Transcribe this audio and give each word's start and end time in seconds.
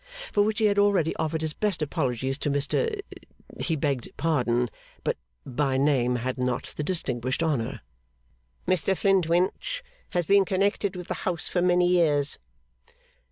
For 0.33 0.41
which 0.41 0.57
he 0.57 0.65
had 0.65 0.79
already 0.79 1.15
offered 1.17 1.41
his 1.41 1.53
best 1.53 1.83
apologies 1.83 2.39
to 2.39 2.49
Mr 2.49 3.01
he 3.59 3.75
begged 3.75 4.09
pardon 4.17 4.67
but 5.03 5.15
by 5.45 5.77
name 5.77 6.15
had 6.15 6.39
not 6.39 6.73
the 6.75 6.81
distinguished 6.81 7.43
honour 7.43 7.81
'Mr 8.67 8.97
Flintwinch 8.97 9.83
has 10.09 10.25
been 10.25 10.43
connected 10.43 10.95
with 10.95 11.07
the 11.07 11.13
House 11.29 11.53
many 11.53 11.87
years. 11.87 12.39